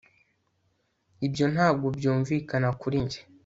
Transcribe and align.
Ibyo 1.27 1.45
ntabwo 1.53 1.87
byumvikana 1.97 2.69
kuri 2.81 2.97
njye 3.05 3.21